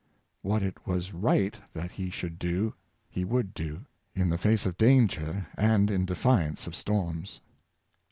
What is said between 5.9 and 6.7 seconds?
in defiance